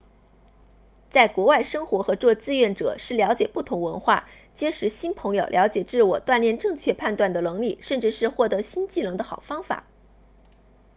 [1.11, 9.83] 在国外生活和做志愿者是了解不同文化结识新朋友了解自我锻炼正确判断的能力甚至是获得新技能的好方法